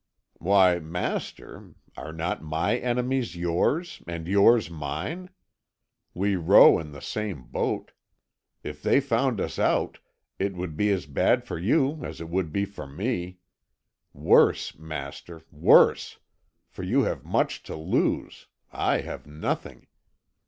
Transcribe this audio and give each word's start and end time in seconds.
"Why, 0.39 0.79
master, 0.79 1.75
are 1.95 2.11
not 2.11 2.41
my 2.43 2.75
enemies 2.79 3.35
yours, 3.35 4.01
and 4.07 4.27
yours 4.27 4.67
mine? 4.67 5.29
We 6.15 6.35
row 6.37 6.79
in 6.79 6.91
the 6.91 7.03
same 7.03 7.43
boat. 7.43 7.91
If 8.63 8.81
they 8.81 8.99
found 8.99 9.39
us 9.39 9.59
out, 9.59 9.99
it 10.39 10.55
would 10.55 10.75
be 10.75 10.89
as 10.89 11.05
bad 11.05 11.43
for 11.43 11.59
you 11.59 12.03
as 12.03 12.19
it 12.19 12.29
would 12.29 12.51
be 12.51 12.65
for 12.65 12.87
me. 12.87 13.37
Worse, 14.11 14.75
master, 14.75 15.43
worse, 15.51 16.17
for 16.67 16.81
you 16.81 17.03
have 17.03 17.23
much 17.23 17.61
to 17.69 17.75
lose; 17.75 18.47
I 18.71 19.01
have 19.01 19.27
nothing. 19.27 19.85